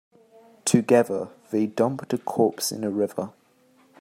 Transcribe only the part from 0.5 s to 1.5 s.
Together,